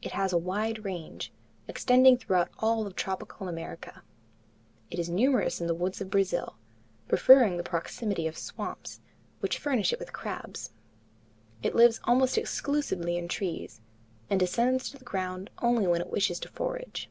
It 0.00 0.12
has 0.12 0.32
a 0.32 0.38
wide 0.38 0.84
range, 0.84 1.32
extending 1.66 2.16
throughout 2.16 2.50
all 2.60 2.86
of 2.86 2.94
tropical 2.94 3.48
America. 3.48 4.04
It 4.92 5.00
is 5.00 5.08
numerous 5.08 5.60
in 5.60 5.66
the 5.66 5.74
woods 5.74 6.00
of 6.00 6.08
Brazil, 6.08 6.54
preferring 7.08 7.56
the 7.56 7.64
proximity 7.64 8.28
of 8.28 8.38
swamps, 8.38 9.00
which 9.40 9.58
furnish 9.58 9.92
it 9.92 9.98
with 9.98 10.12
crabs. 10.12 10.70
It 11.64 11.74
lives 11.74 11.98
almost 12.04 12.38
exclusively 12.38 13.16
in 13.16 13.26
trees, 13.26 13.80
and 14.30 14.38
descends 14.38 14.88
to 14.90 14.98
the 14.98 15.04
ground 15.04 15.50
only 15.60 15.88
when 15.88 16.00
it 16.00 16.10
wishes 16.10 16.38
to 16.38 16.48
forage. 16.48 17.10